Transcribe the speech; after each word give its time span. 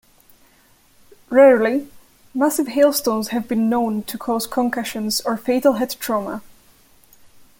Rarely, 1.29 1.87
massive 2.33 2.69
hailstones 2.69 3.27
have 3.27 3.47
been 3.47 3.69
known 3.69 4.01
to 4.01 4.17
cause 4.17 4.47
concussions 4.47 5.21
or 5.27 5.37
fatal 5.37 5.73
head 5.73 5.91
trauma. 5.99 6.41